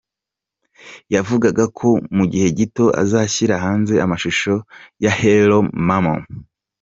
[0.03, 4.53] com yavugaga ko mu gihe gito azashyira hanze amashusho
[5.03, 6.13] ya Hero Mama.